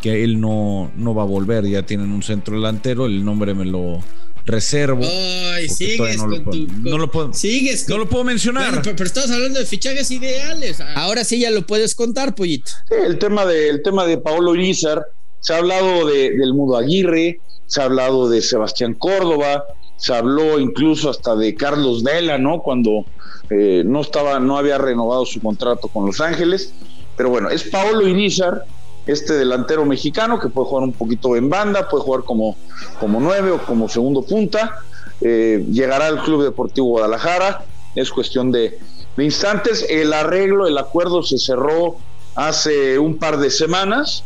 que 0.02 0.24
él 0.24 0.40
no, 0.40 0.92
no 0.96 1.16
va 1.16 1.24
a 1.24 1.26
volver, 1.26 1.66
ya 1.66 1.84
tienen 1.84 2.12
un 2.12 2.22
centro 2.22 2.56
delantero, 2.56 3.06
el 3.06 3.26
nombre 3.26 3.54
me 3.54 3.66
lo 3.66 4.02
reservo. 4.46 5.04
Ay, 5.04 5.68
sigues 5.68 6.18
no, 6.18 6.28
lo 6.28 6.44
puedo, 6.44 6.68
no 6.84 6.98
lo 6.98 7.12
puedo, 7.12 7.34
sigues 7.34 7.90
no 7.90 7.98
lo 7.98 8.08
puedo 8.08 8.24
mencionar. 8.24 8.82
pero, 8.84 9.04
estamos 9.04 9.32
hablando 9.32 9.60
de 9.60 9.66
fichajes 9.66 10.12
ideales. 10.12 10.80
Ahora 10.96 11.24
sí 11.24 11.40
ya 11.40 11.50
lo 11.50 11.66
puedes 11.66 11.96
contar, 11.96 12.36
Pollito. 12.36 12.72
el 12.92 13.18
tema 13.18 13.46
de, 13.46 13.70
el 13.70 13.82
tema 13.82 14.06
de 14.06 14.18
Paolo 14.18 14.56
Irizar, 14.56 15.06
se 15.40 15.54
ha 15.54 15.58
hablado 15.58 16.08
de, 16.08 16.32
del 16.38 16.54
Mudo 16.54 16.78
Aguirre, 16.78 17.40
se 17.66 17.82
ha 17.82 17.86
hablado 17.86 18.30
de 18.30 18.42
Sebastián 18.42 18.94
Córdoba, 18.94 19.64
se 19.98 20.14
habló 20.14 20.60
incluso 20.60 21.10
hasta 21.10 21.36
de 21.36 21.56
Carlos 21.56 22.04
Vela, 22.04 22.38
¿no? 22.38 22.60
Cuando 22.60 23.06
eh, 23.50 23.84
no 23.86 24.02
estaba, 24.02 24.40
no 24.40 24.58
había 24.58 24.78
renovado 24.78 25.26
su 25.26 25.40
contrato 25.40 25.88
con 25.88 26.06
Los 26.06 26.20
Ángeles, 26.22 26.74
pero 27.16 27.30
bueno, 27.30 27.50
es 27.50 27.64
Paolo 27.64 28.08
Irizar, 28.08 28.66
este 29.06 29.34
delantero 29.34 29.86
mexicano 29.86 30.40
que 30.40 30.50
puede 30.50 30.68
jugar 30.68 30.84
un 30.84 30.94
poquito 30.94 31.36
en 31.36 31.50
banda, 31.50 31.88
puede 31.88 32.04
jugar 32.04 32.24
como, 32.24 32.56
como 33.00 33.20
nueve 33.20 33.52
o 33.52 33.60
como 33.60 33.88
segundo 33.88 34.24
punta, 34.24 34.80
eh, 35.22 35.64
llegará 35.72 36.08
al 36.08 36.24
Club 36.24 36.44
Deportivo 36.44 36.88
Guadalajara, 36.88 37.64
es 37.96 38.12
cuestión 38.12 38.52
de, 38.52 38.78
instantes, 39.18 39.86
el 39.90 40.12
arreglo, 40.12 40.68
el 40.68 40.78
acuerdo 40.78 41.24
se 41.24 41.38
cerró 41.38 41.98
hace 42.34 43.00
un 43.00 43.18
par 43.18 43.38
de 43.38 43.50
semanas, 43.50 44.24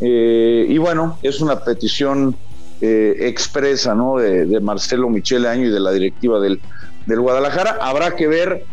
eh, 0.00 0.66
y 0.68 0.78
bueno, 0.78 1.18
es 1.22 1.40
una 1.40 1.64
petición 1.64 2.36
expresa 2.82 3.94
¿no? 3.94 4.16
de, 4.16 4.44
de 4.46 4.60
Marcelo 4.60 5.08
Michele 5.08 5.48
Año 5.48 5.66
y 5.66 5.70
de 5.70 5.80
la 5.80 5.92
directiva 5.92 6.40
del, 6.40 6.60
del 7.06 7.20
Guadalajara. 7.20 7.78
Habrá 7.80 8.16
que 8.16 8.26
ver 8.26 8.64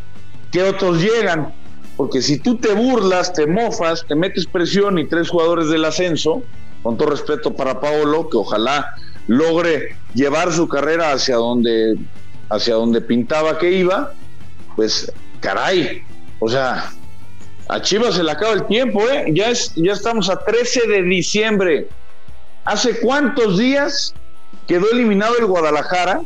qué 0.52 0.64
otros 0.64 1.02
llegan, 1.02 1.54
porque 1.96 2.22
si 2.22 2.40
tú 2.40 2.58
te 2.58 2.74
burlas, 2.74 3.34
te 3.34 3.46
mofas, 3.46 4.06
te 4.08 4.16
metes 4.16 4.46
presión 4.46 4.98
y 4.98 5.06
tres 5.06 5.30
jugadores 5.30 5.70
del 5.70 5.86
ascenso, 5.86 6.42
con 6.82 6.98
todo 6.98 7.10
respeto 7.10 7.54
para 7.54 7.80
Paolo, 7.80 8.30
que 8.30 8.38
ojalá 8.38 8.96
logre 9.28 9.96
llevar 10.14 10.52
su 10.52 10.68
carrera 10.68 11.12
hacia 11.12 11.36
donde, 11.36 11.98
hacia 12.50 12.76
donde 12.76 13.02
pintaba 13.02 13.60
que 13.60 13.72
iba, 13.72 14.14
pues 14.76 15.12
caray, 15.40 16.04
o 16.40 16.50
sea, 16.50 16.92
a 17.68 17.82
Chivas 17.82 18.16
se 18.16 18.24
le 18.24 18.32
acaba 18.32 18.54
el 18.54 18.66
tiempo, 18.66 19.08
¿eh? 19.10 19.26
Ya, 19.34 19.50
es, 19.50 19.74
ya 19.76 19.94
estamos 19.94 20.30
a 20.30 20.40
13 20.40 20.88
de 20.88 21.04
diciembre. 21.04 21.88
¿Hace 22.66 23.00
cuántos 23.00 23.58
días 23.58 24.14
quedó 24.68 24.92
eliminado 24.92 25.38
el 25.38 25.46
Guadalajara? 25.46 26.22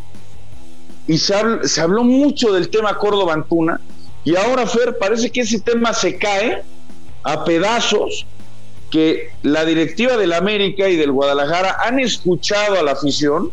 y 1.07 1.17
se, 1.17 1.81
habló, 1.81 2.03
mucho 2.03 2.53
del 2.53 2.69
tema 2.69 2.97
Córdoba 2.97 3.33
Antuna 3.33 3.79
y 4.23 4.35
ahora 4.35 4.65
Fer 4.65 4.97
parece 4.97 5.29
que 5.29 5.41
ese 5.41 5.59
tema 5.59 5.93
se 5.93 6.17
cae 6.17 6.63
a 7.23 7.43
pedazos 7.43 8.25
que 8.89 9.31
la 9.41 9.65
directiva 9.65 10.17
del 10.17 10.33
América 10.33 10.87
y 10.87 10.95
del 10.95 11.11
Guadalajara 11.11 11.77
han 11.83 11.99
escuchado 11.99 12.79
a 12.79 12.83
la 12.83 12.91
afición 12.91 13.51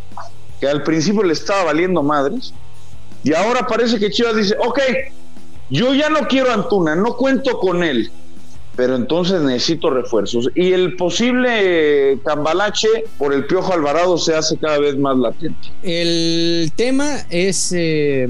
que 0.60 0.68
al 0.68 0.82
principio 0.82 1.22
le 1.22 1.32
estaba 1.32 1.64
valiendo 1.64 2.02
madres 2.02 2.54
y 3.24 3.34
ahora 3.34 3.66
parece 3.66 3.98
que 3.98 4.10
Chivas 4.10 4.36
dice 4.36 4.56
ok 4.64 4.80
yo 5.70 5.92
ya 5.94 6.08
no 6.08 6.28
quiero 6.28 6.52
Antuna 6.52 6.94
no 6.94 7.16
cuento 7.16 7.58
con 7.58 7.82
él 7.82 8.12
pero 8.80 8.96
entonces 8.96 9.42
necesito 9.42 9.90
refuerzos. 9.90 10.48
Y 10.54 10.72
el 10.72 10.96
posible 10.96 12.18
cambalache 12.24 12.88
por 13.18 13.34
el 13.34 13.44
Piojo 13.44 13.74
Alvarado 13.74 14.16
se 14.16 14.34
hace 14.34 14.56
cada 14.56 14.78
vez 14.78 14.96
más 14.96 15.18
latente. 15.18 15.68
El 15.82 16.72
tema 16.74 17.26
es, 17.28 17.74
eh, 17.76 18.26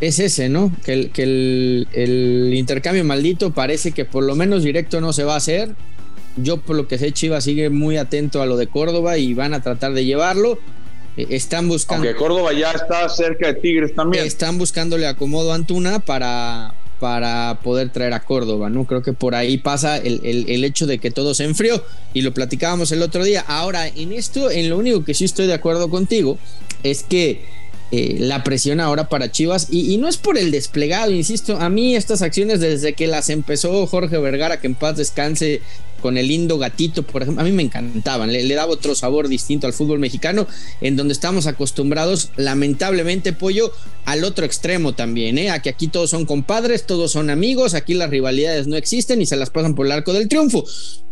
es 0.00 0.18
ese, 0.18 0.48
¿no? 0.48 0.72
Que, 0.82 0.94
el, 0.94 1.10
que 1.10 1.24
el, 1.24 1.88
el 1.92 2.54
intercambio 2.54 3.04
maldito 3.04 3.50
parece 3.52 3.92
que 3.92 4.06
por 4.06 4.24
lo 4.24 4.34
menos 4.34 4.62
directo 4.62 5.02
no 5.02 5.12
se 5.12 5.24
va 5.24 5.34
a 5.34 5.36
hacer. 5.36 5.74
Yo 6.38 6.56
por 6.56 6.74
lo 6.74 6.88
que 6.88 6.96
sé, 6.96 7.12
Chivas 7.12 7.44
sigue 7.44 7.68
muy 7.68 7.98
atento 7.98 8.40
a 8.40 8.46
lo 8.46 8.56
de 8.56 8.68
Córdoba 8.68 9.18
y 9.18 9.34
van 9.34 9.52
a 9.52 9.60
tratar 9.60 9.92
de 9.92 10.06
llevarlo. 10.06 10.58
Eh, 11.18 11.26
Están 11.28 11.68
buscando. 11.68 12.08
Aunque 12.08 12.18
Córdoba 12.18 12.54
ya 12.54 12.70
está 12.70 13.06
cerca 13.10 13.48
de 13.48 13.54
Tigres 13.60 13.94
también. 13.94 14.24
Están 14.24 14.56
buscándole 14.56 15.06
acomodo 15.06 15.52
a 15.52 15.56
Antuna 15.56 15.98
para, 15.98 16.72
para 17.02 17.58
poder 17.64 17.90
traer 17.90 18.12
a 18.12 18.20
Córdoba, 18.20 18.70
¿no? 18.70 18.84
Creo 18.84 19.02
que 19.02 19.12
por 19.12 19.34
ahí 19.34 19.58
pasa 19.58 19.96
el, 19.96 20.20
el, 20.22 20.48
el, 20.48 20.62
hecho 20.62 20.86
de 20.86 20.98
que 20.98 21.10
todo 21.10 21.34
se 21.34 21.42
enfrió 21.42 21.82
y 22.14 22.22
lo 22.22 22.32
platicábamos 22.32 22.92
el 22.92 23.02
otro 23.02 23.24
día. 23.24 23.44
Ahora, 23.48 23.88
en 23.88 24.12
esto, 24.12 24.52
en 24.52 24.70
lo 24.70 24.78
único 24.78 25.04
que 25.04 25.12
sí 25.12 25.24
estoy 25.24 25.48
de 25.48 25.54
acuerdo 25.54 25.90
contigo 25.90 26.38
es 26.84 27.02
que 27.02 27.44
eh, 27.90 28.18
la 28.20 28.44
presión 28.44 28.78
ahora 28.78 29.08
para 29.08 29.32
Chivas 29.32 29.66
y, 29.68 29.92
y, 29.92 29.96
no 29.98 30.06
es 30.06 30.16
por 30.16 30.38
el 30.38 30.52
desplegado, 30.52 31.10
insisto, 31.10 31.56
a 31.56 31.68
mí 31.68 31.96
estas 31.96 32.22
acciones 32.22 32.60
desde 32.60 32.92
que 32.92 33.08
las 33.08 33.30
empezó 33.30 33.84
Jorge 33.88 34.18
Vergara, 34.18 34.60
que 34.60 34.68
en 34.68 34.76
paz 34.76 34.96
descanse 34.96 35.60
con 36.02 36.18
el 36.18 36.28
lindo 36.28 36.58
gatito, 36.58 37.04
por 37.04 37.22
ejemplo, 37.22 37.40
a 37.40 37.46
mí 37.46 37.52
me 37.52 37.62
encantaban, 37.62 38.30
le, 38.32 38.46
daba 38.54 38.72
otro 38.72 38.94
sabor 38.94 39.28
distinto 39.28 39.66
al 39.66 39.72
fútbol 39.72 40.00
mexicano, 40.00 40.46
en 40.80 40.96
donde 40.96 41.12
estamos 41.14 41.46
acostumbrados, 41.46 42.30
lamentablemente, 42.36 43.32
pollo, 43.32 43.72
al 44.04 44.24
otro 44.24 44.44
extremo 44.44 44.94
también, 44.94 45.38
¿eh? 45.38 45.50
a 45.50 45.62
que 45.62 45.70
aquí 45.70 45.86
todos 45.86 46.10
son 46.10 46.26
compadres, 46.26 46.84
todos 46.84 47.12
son 47.12 47.30
amigos, 47.30 47.72
aquí 47.72 47.94
las 47.94 48.10
rivalidades 48.10 48.66
no 48.66 48.76
existen 48.76 49.22
y 49.22 49.26
se 49.26 49.36
las 49.36 49.50
pasan 49.50 49.74
por 49.74 49.86
el 49.86 49.92
arco 49.92 50.12
del 50.12 50.28
triunfo. 50.28 50.64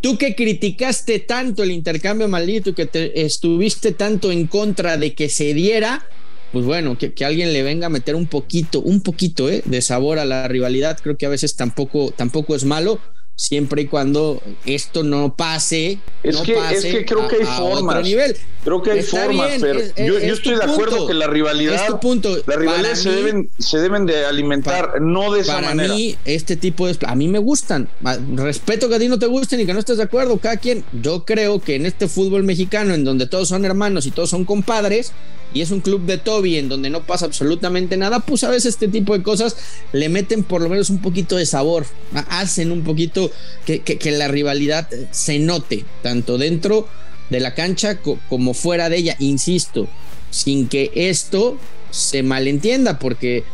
Tú 0.02 0.18
que 0.18 0.34
criticaste 0.34 1.20
tanto 1.20 1.62
el 1.62 1.70
intercambio 1.70 2.26
maldito 2.28 2.70
y 2.70 2.74
que 2.74 2.86
te 2.86 3.22
estuviste 3.22 3.92
tanto 3.92 4.32
en 4.32 4.48
contra 4.48 4.96
de 4.96 5.14
que 5.14 5.28
se 5.28 5.54
diera, 5.54 6.04
pues 6.52 6.64
bueno, 6.64 6.98
que, 6.98 7.12
que, 7.12 7.24
alguien 7.24 7.52
le 7.52 7.62
venga 7.62 7.86
a 7.86 7.90
meter 7.90 8.16
un 8.16 8.26
poquito, 8.26 8.80
un 8.80 9.02
poquito 9.02 9.48
¿eh? 9.48 9.62
de 9.64 9.80
sabor 9.82 10.18
a 10.18 10.24
la 10.24 10.48
rivalidad, 10.48 10.98
creo 11.00 11.16
que 11.16 11.26
a 11.26 11.28
veces 11.28 11.54
tampoco, 11.54 12.12
tampoco 12.16 12.56
es 12.56 12.64
malo 12.64 12.98
siempre 13.40 13.82
y 13.82 13.86
cuando 13.86 14.42
esto 14.66 15.02
no 15.02 15.34
pase. 15.34 15.98
Es, 16.22 16.34
no 16.36 16.42
que, 16.42 16.52
pase 16.54 16.76
es 16.76 16.84
que 16.94 17.04
creo 17.06 17.26
que 17.26 17.36
hay 17.36 17.44
formas. 17.46 18.02
Nivel. 18.04 18.36
Creo 18.62 18.82
que 18.82 18.90
hay 18.90 18.98
Está 18.98 19.24
formas, 19.24 19.48
bien, 19.48 19.60
pero 19.62 19.78
es- 19.78 19.94
yo, 19.96 20.02
es- 20.04 20.06
yo 20.10 20.18
es 20.18 20.32
estoy 20.34 20.56
de 20.56 20.64
acuerdo 20.64 21.06
que 21.06 21.14
la 21.14 21.26
rivalidad, 21.26 21.86
tu 21.86 21.98
punto. 22.00 22.36
las 22.46 22.56
rivalidades 22.58 22.98
se 22.98 23.04
Para 23.08 23.16
mí- 23.16 23.22
deben, 23.24 23.50
se 23.58 23.78
deben 23.78 24.04
de 24.04 24.26
alimentar, 24.26 25.00
no 25.00 25.32
de 25.32 25.40
esa 25.40 25.54
Para 25.54 25.68
manera. 25.68 25.94
mí, 25.94 26.16
este 26.26 26.56
tipo 26.56 26.86
de. 26.86 26.98
A 27.06 27.14
mí 27.14 27.28
me 27.28 27.38
gustan. 27.38 27.88
Respeto 28.34 28.90
que 28.90 28.96
a 28.96 28.98
ti 28.98 29.08
no 29.08 29.18
te 29.18 29.24
gusten 29.26 29.60
y 29.60 29.64
que 29.66 29.72
no 29.72 29.78
estés 29.78 29.96
de 29.96 30.02
acuerdo. 30.02 30.36
Cada 30.36 30.58
quien. 30.58 30.84
Yo 31.00 31.24
creo 31.24 31.60
que 31.60 31.76
en 31.76 31.86
este 31.86 32.08
fútbol 32.08 32.42
mexicano, 32.44 32.92
en 32.92 33.04
donde 33.04 33.26
todos 33.26 33.48
son 33.48 33.64
hermanos 33.64 34.04
y 34.04 34.10
todos 34.10 34.28
son 34.28 34.44
compadres, 34.44 35.12
y 35.54 35.62
es 35.62 35.70
un 35.70 35.80
club 35.80 36.02
de 36.04 36.18
Toby 36.18 36.58
en 36.58 36.68
donde 36.68 36.90
no 36.90 37.02
pasa 37.04 37.24
absolutamente 37.24 37.96
nada, 37.96 38.20
pues 38.20 38.44
a 38.44 38.50
veces 38.50 38.66
este 38.74 38.86
tipo 38.88 39.16
de 39.16 39.22
cosas 39.24 39.56
le 39.92 40.08
meten 40.10 40.44
por 40.44 40.60
lo 40.60 40.68
menos 40.68 40.90
un 40.90 41.00
poquito 41.00 41.36
de 41.36 41.46
sabor. 41.46 41.86
Hacen 42.28 42.70
un 42.72 42.84
poquito 42.84 43.29
que, 43.64 44.10
la 44.10 44.28
rivalidad 44.28 44.88
se 45.10 45.38
note, 45.38 45.84
tanto 46.02 46.38
dentro 46.38 46.88
de 47.30 47.40
la 47.40 47.54
cancha 47.54 47.96
co- 47.96 48.18
como 48.28 48.54
fuera 48.54 48.88
de 48.88 48.98
ella. 48.98 49.16
Insisto, 49.18 49.88
sin 50.30 50.68
que 50.68 50.90
esto 50.94 51.58
se 51.90 52.22
malentienda, 52.22 52.98
porque 52.98 53.44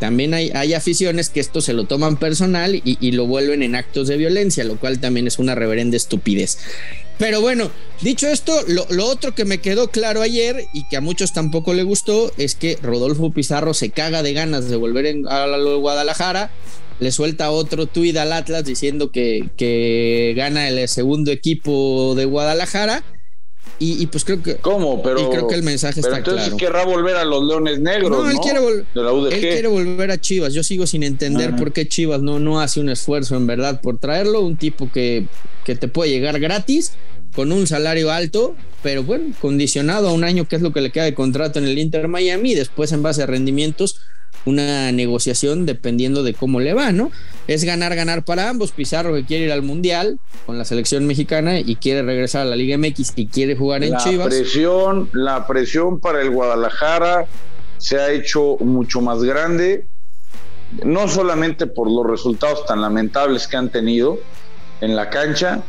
también 0.00 0.34
hay, 0.34 0.50
hay 0.54 0.74
aficiones 0.74 1.30
que 1.30 1.40
esto 1.40 1.60
se 1.60 1.72
lo 1.72 1.84
toman 1.84 2.16
personal 2.16 2.74
y, 2.84 3.12
lo 3.12 3.26
vuelven 3.26 3.62
en 3.62 3.74
actos 3.74 4.08
de 4.08 4.16
violencia, 4.16 4.64
lo 4.64 4.76
cual 4.76 5.00
también 5.00 5.26
es 5.26 5.38
una 5.38 5.54
reverenda 5.54 5.96
estupidez. 5.96 6.58
Pero 7.16 7.40
bueno, 7.40 7.70
dicho 8.00 8.26
esto, 8.28 8.52
lo, 8.66 8.86
otro 9.06 9.34
que 9.34 9.44
me 9.44 9.58
quedó 9.58 9.88
claro 9.88 10.20
ayer 10.20 10.66
y 10.74 10.84
que 10.88 10.96
a 10.96 11.00
muchos 11.00 11.32
tampoco 11.32 11.72
le 11.72 11.84
gustó 11.84 12.32
es 12.36 12.56
que 12.56 12.76
Rodolfo 12.82 13.30
Pizarro 13.30 13.72
se 13.72 13.90
caga 13.90 14.22
de 14.24 14.32
ganas 14.32 14.68
de 14.68 14.76
volver 14.76 15.06
en, 15.06 15.28
a 15.28 15.46
de 15.46 15.74
Guadalajara. 15.76 16.50
Le 17.04 17.12
suelta 17.12 17.50
otro 17.50 17.84
tuit 17.84 18.16
al 18.16 18.32
Atlas 18.32 18.64
diciendo 18.64 19.10
que, 19.10 19.50
que 19.58 20.32
gana 20.34 20.70
el 20.70 20.88
segundo 20.88 21.30
equipo 21.30 22.14
de 22.14 22.24
Guadalajara. 22.24 23.04
Y, 23.78 24.02
y 24.02 24.06
pues 24.06 24.24
creo 24.24 24.42
que, 24.42 24.56
¿Cómo? 24.56 25.02
Pero, 25.02 25.20
y 25.20 25.28
creo 25.28 25.46
que 25.46 25.54
el 25.54 25.62
mensaje 25.62 26.00
pero 26.00 26.14
está 26.14 26.18
entonces 26.20 26.54
claro. 26.54 26.56
querrá 26.56 26.86
volver 26.86 27.16
a 27.16 27.26
los 27.26 27.44
Leones 27.44 27.78
Negros, 27.78 28.10
¿no? 28.10 28.22
No, 28.24 28.30
él 28.30 28.38
quiere 28.38 28.60
de 28.60 29.02
la 29.02 29.12
UDG. 29.12 29.34
Él 29.34 29.40
quiere 29.40 29.68
volver 29.68 30.12
a 30.12 30.18
Chivas. 30.18 30.54
Yo 30.54 30.62
sigo 30.62 30.86
sin 30.86 31.02
entender 31.02 31.48
Ajá. 31.48 31.56
por 31.58 31.74
qué 31.74 31.86
Chivas 31.86 32.22
no, 32.22 32.38
no 32.38 32.62
hace 32.62 32.80
un 32.80 32.88
esfuerzo 32.88 33.36
en 33.36 33.46
verdad 33.46 33.82
por 33.82 33.98
traerlo. 33.98 34.40
Un 34.40 34.56
tipo 34.56 34.90
que, 34.90 35.26
que 35.66 35.76
te 35.76 35.88
puede 35.88 36.08
llegar 36.08 36.40
gratis 36.40 36.92
con 37.34 37.52
un 37.52 37.66
salario 37.66 38.10
alto, 38.12 38.54
pero 38.82 39.02
bueno, 39.02 39.34
condicionado 39.42 40.08
a 40.08 40.12
un 40.12 40.24
año, 40.24 40.48
que 40.48 40.56
es 40.56 40.62
lo 40.62 40.72
que 40.72 40.80
le 40.80 40.90
queda 40.90 41.04
de 41.04 41.14
contrato 41.14 41.58
en 41.58 41.66
el 41.66 41.78
Inter 41.78 42.08
Miami, 42.08 42.52
y 42.52 42.54
después 42.54 42.92
en 42.92 43.02
base 43.02 43.24
a 43.24 43.26
rendimientos, 43.26 44.00
una 44.46 44.92
negociación 44.92 45.66
dependiendo 45.66 46.22
de 46.22 46.34
cómo 46.34 46.60
le 46.60 46.74
va, 46.74 46.92
¿no? 46.92 47.10
Es 47.46 47.64
ganar, 47.64 47.94
ganar 47.94 48.24
para 48.24 48.48
ambos. 48.48 48.72
Pizarro 48.72 49.14
que 49.14 49.24
quiere 49.24 49.44
ir 49.46 49.52
al 49.52 49.62
Mundial 49.62 50.18
con 50.46 50.58
la 50.58 50.64
selección 50.64 51.06
mexicana 51.06 51.58
y 51.60 51.76
quiere 51.76 52.02
regresar 52.02 52.42
a 52.42 52.44
la 52.44 52.56
Liga 52.56 52.76
MX 52.76 53.12
y 53.16 53.26
quiere 53.26 53.56
jugar 53.56 53.84
en 53.84 53.92
la 53.92 53.98
Chivas. 53.98 54.28
presión, 54.28 55.08
la 55.12 55.46
presión 55.46 56.00
para 56.00 56.20
el 56.20 56.30
Guadalajara 56.30 57.26
se 57.78 57.98
ha 57.98 58.10
hecho 58.12 58.56
mucho 58.60 59.00
más 59.00 59.22
grande, 59.22 59.86
no 60.84 61.08
solamente 61.08 61.66
por 61.66 61.90
los 61.90 62.06
resultados 62.06 62.64
tan 62.66 62.80
lamentables 62.80 63.46
que 63.46 63.56
han 63.56 63.70
tenido 63.70 64.18
en 64.80 64.96
la 64.96 65.10
cancha, 65.10 65.62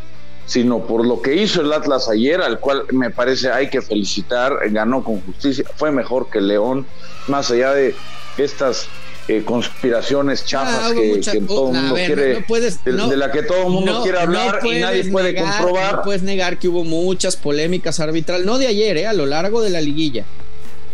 sino 0.45 0.85
por 0.85 1.05
lo 1.05 1.21
que 1.21 1.35
hizo 1.35 1.61
el 1.61 1.73
Atlas 1.73 2.07
ayer, 2.07 2.41
al 2.41 2.59
cual 2.59 2.83
me 2.91 3.09
parece 3.09 3.51
hay 3.51 3.69
que 3.69 3.81
felicitar, 3.81 4.57
ganó 4.69 5.03
con 5.03 5.21
justicia, 5.21 5.65
fue 5.75 5.91
mejor 5.91 6.29
que 6.29 6.39
León, 6.39 6.85
más 7.27 7.49
allá 7.51 7.73
de 7.73 7.95
estas 8.37 8.87
eh, 9.27 9.41
conspiraciones 9.43 10.45
chafas 10.45 10.91
Ah, 10.91 10.93
que, 10.93 11.15
mucha- 11.15 11.31
que 11.31 11.41
todo 11.41 11.69
el 11.71 11.73
mundo 11.77 11.95
ver, 11.95 12.05
quiere, 12.05 12.33
no- 12.33 12.39
no 12.41 12.45
puedes- 12.45 12.83
de, 12.83 12.91
no- 12.93 13.07
de 13.07 13.17
la 13.17 13.31
que 13.31 13.41
todo 13.41 13.63
el 13.63 13.69
mundo 13.69 13.91
No, 13.93 14.03
quiere 14.03 14.19
hablar 14.19 14.59
y 14.63 14.79
nadie 14.79 15.05
puede 15.11 15.33
negar- 15.33 15.57
comprobar. 15.57 15.95
No 15.95 16.01
puedes 16.03 16.21
negar 16.21 16.59
que 16.59 16.67
hubo 16.67 16.83
muchas 16.83 17.35
polémicas 17.35 17.99
arbitrales, 17.99 18.45
no 18.45 18.57
de 18.59 18.67
ayer, 18.67 18.97
eh, 18.97 19.07
a 19.07 19.13
lo 19.13 19.25
largo 19.25 19.61
de 19.63 19.71
la 19.71 19.81
liguilla. 19.81 20.25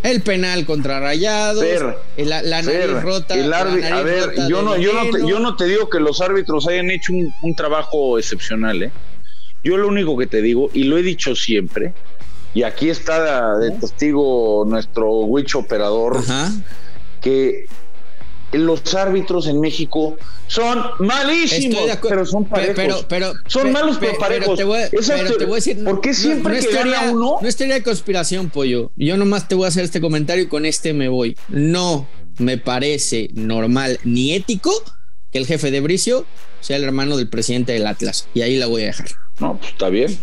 El 0.04 0.22
penal 0.22 0.66
contra 0.66 1.00
Rayados, 1.00 1.64
Fer, 1.64 1.96
la, 2.18 2.42
la 2.42 2.62
nariz 2.64 2.80
Fer, 2.80 3.02
rota. 3.04 3.36
el 3.36 3.50
la 3.50 3.66
árbi- 3.66 3.82
nariz 3.82 3.92
a 3.92 4.02
ver, 4.02 4.26
rota 4.30 4.48
yo 4.48 4.62
no, 4.64 4.78
yo, 4.78 4.94
no 4.94 5.12
te, 5.12 5.28
yo 5.28 5.40
no 5.40 5.56
te 5.58 5.66
digo 5.66 5.90
que 5.90 6.00
los 6.00 6.22
árbitros 6.22 6.68
hayan 6.70 6.90
hecho 6.90 7.14
un, 7.14 7.32
un 7.44 7.56
trabajo 7.56 8.18
excepcional, 8.18 8.82
¿eh? 8.82 8.92
Yo 9.64 9.78
lo 9.78 9.88
único 9.90 10.18
que 10.18 10.26
te 10.26 10.42
digo, 10.42 10.72
y 10.74 10.86
lo 10.86 10.98
he 10.98 11.04
dicho 11.04 11.36
siempre, 11.36 11.94
y 12.56 12.64
aquí 12.64 12.90
está 12.90 13.58
de 13.60 13.72
testigo 13.72 14.64
nuestro 14.66 15.12
Witch 15.26 15.54
operador, 15.56 16.18
Ajá. 16.18 16.50
Que 17.22 17.66
los 18.54 18.94
árbitros 18.96 19.48
en 19.48 19.62
México 19.62 20.18
son 20.48 20.84
malísimos, 21.00 21.84
pero 22.02 22.26
son 22.26 22.44
parejos. 22.46 22.76
pero, 22.76 22.96
pero, 23.08 23.34
son 23.48 23.72
malos, 23.72 23.98
pe- 23.98 24.08
pero 24.08 24.20
parejos. 24.20 24.58
te 24.58 24.64
voy, 24.66 24.82
pero 24.92 25.32
te- 25.32 25.38
te 25.38 25.46
voy 25.46 25.54
a 25.54 25.56
decir. 25.56 25.84
¿Por 25.86 26.02
qué 26.02 26.10
no- 26.10 26.16
siempre 26.16 26.54
no 26.54 26.60
es 26.60 26.68
que 26.68 26.74
gana 26.74 27.12
uno? 27.12 27.38
No 27.42 27.48
es 27.48 27.56
teoría 27.56 27.76
de 27.76 27.84
conspiración, 27.84 28.50
pollo. 28.50 28.92
Yo 28.98 29.16
nomás 29.16 29.48
te 29.48 29.56
voy 29.56 29.66
a 29.66 29.68
hacer 29.70 29.86
este 29.86 30.02
comentario 30.02 30.44
y 30.44 30.48
con 30.48 30.66
este 30.66 30.92
me 30.94 31.08
voy. 31.08 31.38
No 31.48 32.08
me 32.40 32.58
parece 32.58 33.30
normal 33.34 34.00
ni 34.04 34.34
ético 34.34 34.72
que 35.32 35.38
el 35.38 35.46
jefe 35.48 35.72
de 35.72 35.80
Bricio 35.80 36.26
sea 36.60 36.76
el 36.76 36.84
hermano 36.84 37.16
del 37.16 37.30
presidente 37.30 37.72
del 37.72 37.88
Atlas. 37.88 38.28
Y 38.34 38.42
ahí 38.42 38.58
la 38.58 38.68
voy 38.68 38.82
a 38.84 38.88
dejar. 38.88 39.08
No, 39.40 39.58
pues 39.58 39.72
está 39.72 39.88
bien, 39.88 40.20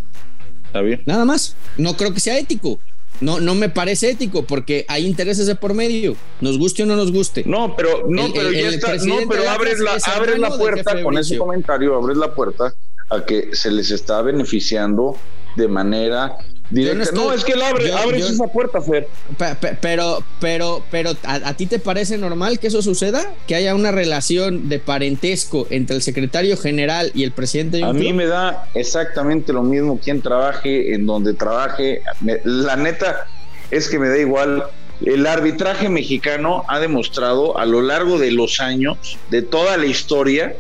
está 0.67 0.83
bien. 0.83 1.03
Nada 1.07 1.25
más. 1.25 1.57
No 1.79 1.97
creo 1.97 2.13
que 2.13 2.21
sea 2.21 2.39
ético. 2.39 2.79
No, 3.21 3.41
no 3.41 3.55
me 3.55 3.69
parece 3.69 4.11
ético 4.11 4.45
porque 4.45 4.85
hay 4.89 5.07
intereses 5.07 5.47
de 5.47 5.55
por 5.57 5.75
medio. 5.75 6.15
Nos 6.41 6.57
guste 6.59 6.85
o 6.85 6.87
no 6.87 6.95
nos 6.97 7.11
guste. 7.13 7.43
No, 7.47 7.75
pero 7.77 8.05
no, 8.09 8.27
El- 8.27 8.33
pero 8.33 8.49
el- 8.49 8.55
ya 8.55 8.69
el 8.69 8.75
está, 8.75 8.95
no, 8.97 9.17
pero 9.29 9.49
abres 9.51 9.79
la, 9.81 9.99
abres 10.15 10.39
la 10.39 10.57
puerta 10.57 11.03
con 11.03 11.19
ese 11.19 11.37
comentario, 11.39 11.97
abres 11.97 12.17
la 12.17 12.33
puerta 12.35 12.73
a 13.11 13.25
que 13.25 13.51
se 13.55 13.71
les 13.71 13.91
está 13.91 14.23
beneficiando 14.23 15.17
de 15.57 15.67
manera 15.69 16.37
directa. 16.71 17.13
no 17.15 17.33
es 17.33 17.45
que 17.45 17.53
él 17.53 17.63
abre, 17.63 17.89
yo- 17.89 17.97
abres 17.99 18.21
yo- 18.29 18.35
esa 18.35 18.47
puerta, 18.47 18.81
Fer. 18.81 19.09
Pe- 19.39 19.55
pe- 19.61 19.77
Pero, 19.81 20.23
pero, 20.41 20.83
pero, 20.91 21.11
¿a, 21.25 21.35
a 21.49 21.55
ti 21.55 21.67
te 21.67 21.79
parece 21.79 22.19
normal 22.19 22.59
que 22.59 22.67
eso 22.67 22.83
suceda? 22.83 23.33
Que 23.47 23.55
haya 23.55 23.75
una 23.75 23.91
relación 23.91 24.69
de 24.69 24.79
parentesco 24.79 25.67
entre 25.71 25.97
el 25.97 26.03
secretario 26.03 26.57
general 26.57 27.11
y 27.15 27.25
el 27.25 27.33
presidente 27.33 27.79
de 27.79 27.85
un 27.85 27.89
A 27.91 27.93
mí 27.93 28.13
me 28.13 28.27
da 28.27 28.69
exactamente 28.75 29.53
lo 29.53 29.63
mismo 29.63 29.99
quien 29.99 30.21
trabaje, 30.23 30.95
en 30.95 31.07
donde 31.07 31.35
trabaje. 31.35 32.03
Me- 32.21 32.41
la 32.45 32.77
neta 32.77 33.27
es 33.71 33.89
que 33.89 33.99
me 33.99 34.09
da 34.09 34.19
igual. 34.19 34.65
El 35.05 35.27
arbitraje 35.29 35.89
mexicano 35.89 36.65
ha 36.69 36.81
demostrado 36.81 37.57
a 37.57 37.65
lo 37.67 37.83
largo 37.83 38.19
de 38.19 38.33
los 38.33 38.61
años, 38.61 39.17
de 39.31 39.43
toda 39.43 39.77
la 39.77 39.87
historia, 39.87 40.57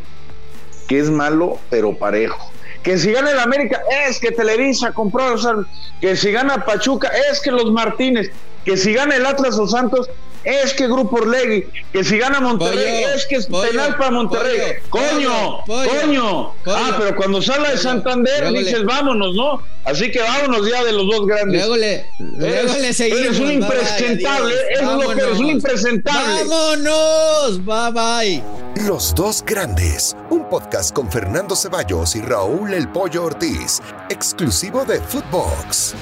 que 0.86 1.00
es 1.00 1.10
malo, 1.10 1.58
pero 1.70 1.98
parejo. 1.98 2.52
Que 2.88 2.96
si 2.96 3.12
gana 3.12 3.32
el 3.32 3.38
América, 3.38 3.82
es 4.08 4.18
que 4.18 4.32
Televisa 4.32 4.92
compró, 4.92 5.34
o 5.34 5.36
sea, 5.36 5.52
que 6.00 6.16
si 6.16 6.32
gana 6.32 6.64
Pachuca, 6.64 7.12
es 7.30 7.38
que 7.42 7.50
los 7.50 7.70
Martínez, 7.70 8.30
que 8.68 8.76
si 8.76 8.92
gana 8.92 9.16
el 9.16 9.24
Atlas 9.24 9.58
o 9.58 9.66
Santos, 9.66 10.10
es 10.44 10.74
que 10.74 10.86
Grupo 10.86 11.16
Orlegui, 11.16 11.64
que 11.90 12.04
si 12.04 12.18
gana 12.18 12.38
Monterrey, 12.38 13.02
es 13.14 13.24
que 13.24 13.36
es 13.36 13.46
penal 13.46 13.96
para 13.96 14.10
Monterrey. 14.10 14.74
coño, 14.90 15.64
coño. 15.64 16.52
Ah, 16.66 16.94
pero 16.98 17.16
cuando 17.16 17.40
sale 17.40 17.70
de 17.70 17.78
Santander 17.78 18.52
dices, 18.52 18.84
vámonos, 18.84 19.34
¿no? 19.34 19.62
Así 19.86 20.10
que 20.10 20.20
vámonos 20.20 20.68
ya 20.70 20.84
de 20.84 20.92
los 20.92 21.06
dos 21.06 21.26
grandes. 21.26 21.60
Luego 21.60 21.76
le, 21.78 22.04
luego 22.18 22.74
le 22.74 22.92
seguimos. 22.92 23.20
Eres 23.22 23.40
un 23.40 23.52
impresentable, 23.52 24.54
es 24.70 24.82
lo 24.82 24.98
que 24.98 25.20
eres, 25.22 25.38
un 25.38 25.46
impresentable. 25.46 26.44
Vámonos, 26.46 27.64
bye 27.64 27.92
bye. 27.92 28.42
Los 28.86 29.14
dos 29.14 29.42
grandes, 29.46 30.14
un 30.28 30.46
podcast 30.50 30.94
con 30.94 31.10
Fernando 31.10 31.56
Ceballos 31.56 32.14
y 32.16 32.20
Raúl 32.20 32.74
El 32.74 32.86
Pollo 32.88 33.24
Ortiz, 33.24 33.80
exclusivo 34.10 34.84
de 34.84 35.00
Footbox. 35.00 35.94